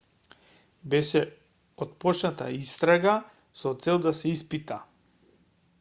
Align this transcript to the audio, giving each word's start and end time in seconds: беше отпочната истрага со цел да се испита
беше 0.93 1.21
отпочната 1.87 2.49
истрага 2.63 3.15
со 3.65 3.77
цел 3.87 4.03
да 4.07 4.17
се 4.23 4.35
испита 4.37 4.81